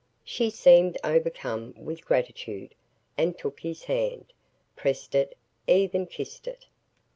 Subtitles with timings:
[0.23, 2.73] She seemed overcome with gratitude
[3.19, 4.33] and took his hand,
[4.75, 6.65] pressed it, even kissed it.